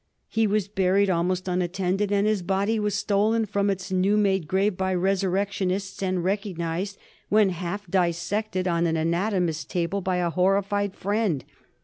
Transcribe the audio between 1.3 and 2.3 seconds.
unattended, and